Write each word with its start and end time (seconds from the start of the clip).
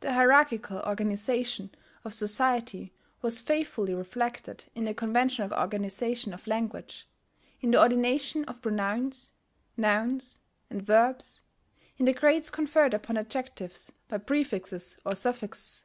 The 0.00 0.14
hierarchical 0.14 0.78
organization 0.86 1.72
of 2.02 2.14
society 2.14 2.94
was 3.20 3.42
faithfully 3.42 3.92
reflected 3.92 4.64
in 4.74 4.84
the 4.86 4.94
conventional 4.94 5.52
organization 5.52 6.32
of 6.32 6.46
language, 6.46 7.06
in 7.60 7.70
the 7.72 7.78
ordination 7.78 8.46
of 8.46 8.62
pronouns, 8.62 9.32
nouns, 9.76 10.38
and 10.70 10.80
verbs, 10.80 11.42
in 11.98 12.06
the 12.06 12.14
grades 12.14 12.48
conferred 12.48 12.94
upon 12.94 13.18
adjectives 13.18 13.92
by 14.08 14.16
prefixes 14.16 14.98
or 15.04 15.14
suffixes. 15.14 15.84